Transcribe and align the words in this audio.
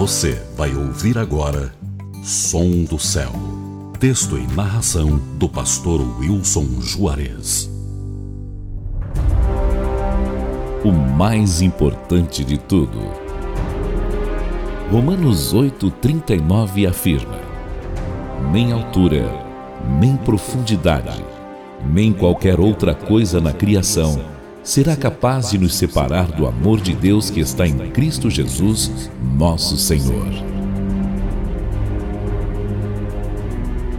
Você 0.00 0.42
vai 0.56 0.74
ouvir 0.74 1.18
agora 1.18 1.74
Som 2.24 2.84
do 2.84 2.98
Céu. 2.98 3.32
Texto 3.98 4.38
e 4.38 4.46
narração 4.54 5.20
do 5.36 5.46
pastor 5.46 6.00
Wilson 6.18 6.80
Juarez. 6.80 7.70
O 10.82 10.90
mais 10.90 11.60
importante 11.60 12.42
de 12.42 12.56
tudo. 12.56 12.98
Romanos 14.90 15.52
8:39 15.52 16.88
afirma: 16.88 17.38
Nem 18.50 18.72
altura, 18.72 19.30
nem 20.00 20.16
profundidade, 20.16 21.22
nem 21.84 22.10
qualquer 22.10 22.58
outra 22.58 22.94
coisa 22.94 23.38
na 23.38 23.52
criação 23.52 24.39
será 24.62 24.94
capaz 24.94 25.50
de 25.50 25.58
nos 25.58 25.74
separar 25.74 26.26
do 26.32 26.46
amor 26.46 26.80
de 26.80 26.94
Deus 26.94 27.30
que 27.30 27.40
está 27.40 27.66
em 27.66 27.76
Cristo 27.90 28.28
Jesus, 28.28 29.10
nosso 29.36 29.76
Senhor. 29.76 30.28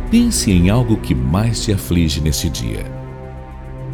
Pense 0.10 0.52
em 0.52 0.70
algo 0.70 0.98
que 0.98 1.16
mais 1.16 1.64
te 1.64 1.72
aflige 1.72 2.22
neste 2.22 2.50
dia. 2.50 2.86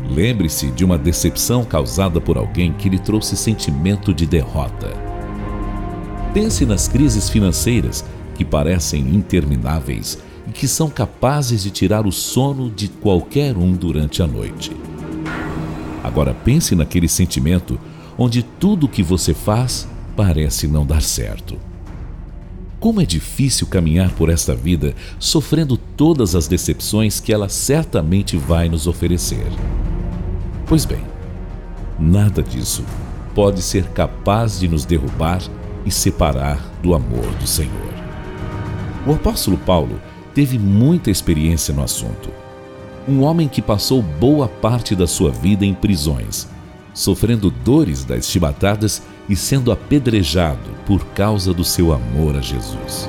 Lembre-se 0.10 0.72
de 0.72 0.84
uma 0.84 0.98
decepção 0.98 1.64
causada 1.64 2.20
por 2.20 2.38
alguém 2.38 2.74
que 2.74 2.90
lhe 2.90 3.00
trouxe 3.00 3.38
sentimento 3.38 4.14
de 4.14 4.26
derrota. 4.26 4.90
Pense 6.34 6.66
nas 6.66 6.88
crises 6.88 7.30
financeiras 7.30 8.04
que 8.36 8.46
parecem 8.46 9.02
intermináveis 9.02 10.18
e 10.48 10.52
que 10.52 10.68
são 10.68 10.90
capazes 10.90 11.64
de 11.64 11.72
tirar 11.72 12.06
o 12.06 12.12
sono 12.12 12.70
de 12.70 12.88
qualquer 12.88 13.58
um 13.58 13.74
durante 13.74 14.24
a 14.24 14.28
noite. 14.28 14.72
Agora 16.08 16.34
pense 16.34 16.74
naquele 16.74 17.10
sentimento 17.10 17.78
onde 18.18 18.42
tudo 18.42 18.86
o 18.86 18.90
que 18.90 19.04
você 19.04 19.34
faz 19.34 19.86
parece 20.16 20.66
não 20.66 20.86
dar 20.86 21.02
certo. 21.02 21.60
Como 22.80 23.02
é 23.02 23.06
difícil 23.06 23.68
caminhar 23.68 24.12
por 24.12 24.30
esta 24.30 24.56
vida 24.56 24.96
sofrendo 25.20 25.76
todas 25.76 26.34
as 26.34 26.48
decepções 26.48 27.20
que 27.20 27.34
ela 27.34 27.50
certamente 27.50 28.38
vai 28.38 28.70
nos 28.70 28.88
oferecer. 28.88 29.48
Pois 30.66 30.86
bem, 30.86 31.04
nada 32.00 32.42
disso 32.42 32.86
pode 33.36 33.62
ser 33.62 33.84
capaz 33.90 34.62
de 34.62 34.68
nos 34.70 34.86
derrubar 34.86 35.42
e 35.86 35.92
separar 35.92 36.72
do 36.82 36.96
amor 36.96 37.28
do 37.36 37.46
Senhor. 37.46 37.94
O 39.06 39.12
apóstolo 39.12 39.58
Paulo 39.58 40.00
teve 40.34 40.58
muita 40.58 41.12
experiência 41.12 41.74
no 41.74 41.84
assunto 41.84 42.47
um 43.08 43.24
homem 43.24 43.48
que 43.48 43.62
passou 43.62 44.02
boa 44.02 44.48
parte 44.48 44.94
da 44.94 45.08
sua 45.08 45.32
vida 45.32 45.66
em 45.66 45.74
prisões, 45.74 46.48
sofrendo 46.94 47.50
dores 47.50 48.04
das 48.04 48.28
chibatadas 48.28 49.02
e 49.30 49.36
sendo 49.36 49.72
apedrejado 49.72 50.70
por 50.86 51.06
causa 51.08 51.54
do 51.54 51.64
seu 51.64 51.94
amor 51.94 52.36
a 52.36 52.42
Jesus. 52.42 53.08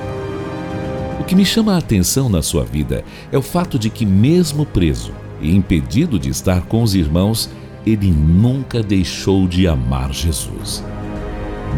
O 1.20 1.24
que 1.24 1.34
me 1.34 1.44
chama 1.44 1.74
a 1.74 1.78
atenção 1.78 2.28
na 2.28 2.42
sua 2.42 2.64
vida 2.64 3.04
é 3.32 3.36
o 3.36 3.42
fato 3.42 3.78
de 3.78 3.90
que, 3.90 4.06
mesmo 4.06 4.64
preso 4.64 5.12
e 5.40 5.54
impedido 5.54 6.18
de 6.18 6.30
estar 6.30 6.62
com 6.66 6.82
os 6.82 6.94
irmãos, 6.94 7.50
ele 7.84 8.10
nunca 8.10 8.82
deixou 8.82 9.48
de 9.48 9.66
amar 9.66 10.12
Jesus. 10.12 10.84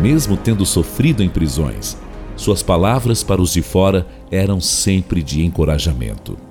Mesmo 0.03 0.37
tendo 0.37 0.67
sofrido 0.67 1.23
em 1.23 1.29
prisões, 1.29 1.97
suas 2.37 2.63
palavras 2.63 3.23
para 3.23 3.41
os 3.41 3.53
de 3.53 3.63
fora 3.63 4.07
eram 4.31 4.61
sempre 4.61 5.23
de 5.23 5.45
encorajamento 5.45 6.50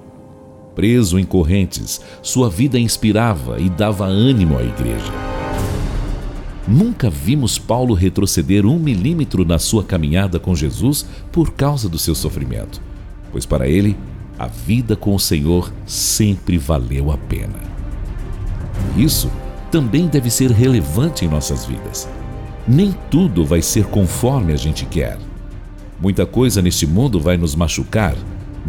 preso 0.79 1.19
em 1.19 1.25
correntes, 1.25 1.99
sua 2.21 2.49
vida 2.49 2.79
inspirava 2.79 3.59
e 3.59 3.69
dava 3.69 4.05
ânimo 4.05 4.57
à 4.57 4.63
igreja. 4.63 5.11
Nunca 6.65 7.09
vimos 7.09 7.59
Paulo 7.59 7.93
retroceder 7.93 8.65
um 8.65 8.79
milímetro 8.79 9.43
na 9.43 9.59
sua 9.59 9.83
caminhada 9.83 10.39
com 10.39 10.55
Jesus 10.55 11.05
por 11.33 11.51
causa 11.51 11.89
do 11.89 11.97
seu 11.97 12.15
sofrimento, 12.15 12.81
pois 13.29 13.45
para 13.45 13.67
ele 13.67 13.97
a 14.37 14.47
vida 14.47 14.95
com 14.95 15.13
o 15.13 15.19
Senhor 15.19 15.69
sempre 15.85 16.57
valeu 16.57 17.11
a 17.11 17.17
pena. 17.17 17.59
Isso 18.95 19.29
também 19.69 20.07
deve 20.07 20.29
ser 20.29 20.49
relevante 20.49 21.25
em 21.25 21.27
nossas 21.27 21.65
vidas. 21.65 22.07
Nem 22.65 22.95
tudo 23.11 23.43
vai 23.43 23.61
ser 23.61 23.83
conforme 23.87 24.53
a 24.53 24.55
gente 24.55 24.85
quer. 24.85 25.17
Muita 25.99 26.25
coisa 26.25 26.61
neste 26.61 26.87
mundo 26.87 27.19
vai 27.19 27.35
nos 27.35 27.53
machucar 27.53 28.15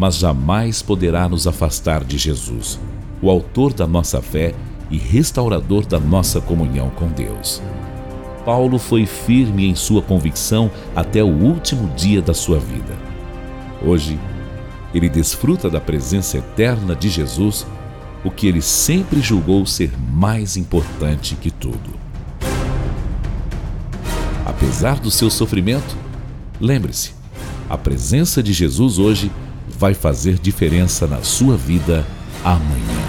mas 0.01 0.17
jamais 0.17 0.81
poderá 0.81 1.29
nos 1.29 1.47
afastar 1.47 2.03
de 2.03 2.17
Jesus, 2.17 2.81
o 3.21 3.29
Autor 3.29 3.75
da 3.75 3.87
nossa 3.87 4.23
fé 4.23 4.55
e 4.91 4.97
restaurador 4.97 5.85
da 5.85 6.01
nossa 6.01 6.41
comunhão 6.41 6.89
com 6.89 7.07
Deus. 7.09 7.61
Paulo 8.43 8.79
foi 8.79 9.05
firme 9.05 9.69
em 9.69 9.75
sua 9.75 10.01
convicção 10.01 10.71
até 10.97 11.23
o 11.23 11.27
último 11.27 11.87
dia 11.95 12.23
da 12.23 12.33
sua 12.33 12.59
vida. 12.59 12.97
Hoje, 13.85 14.19
ele 14.95 15.07
desfruta 15.07 15.69
da 15.69 15.83
presença 15.83 16.39
eterna 16.39 16.97
de 16.97 17.11
Jesus, 17.11 17.67
o 18.25 18.31
que 18.31 18.47
ele 18.47 18.63
sempre 18.63 19.21
julgou 19.21 19.67
ser 19.67 19.93
mais 20.11 20.57
importante 20.57 21.37
que 21.37 21.51
tudo. 21.51 22.01
Apesar 24.47 24.99
do 24.99 25.11
seu 25.11 25.29
sofrimento, 25.29 25.95
lembre-se, 26.59 27.13
a 27.69 27.77
presença 27.77 28.43
de 28.43 28.55
Jesus 28.55 28.99
hoje 28.99 29.31
vai 29.69 29.95
fazer 29.95 30.39
diferença 30.39 31.07
na 31.07 31.23
sua 31.23 31.57
vida 31.57 32.07
amanhã. 32.45 33.00